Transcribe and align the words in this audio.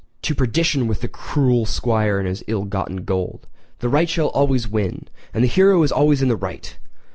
To 0.23 0.33
perdition 0.33 0.87
with 0.87 1.01
the 1.01 1.07
crool 1.07 1.67
'Squire 1.67 2.17
and 2.17 2.27
his 2.27 2.43
ill 2.47 2.63
gotten 2.65 3.03
gold—the 3.03 3.87
right 3.87 4.09
shall 4.09 4.29
always 4.29 4.67
win, 4.67 5.07
and 5.31 5.43
a 5.43 5.47
hero 5.47 5.83
is 5.83 5.91
always 5.91 6.23
in 6.23 6.27
the 6.27 6.35
right! 6.35 6.75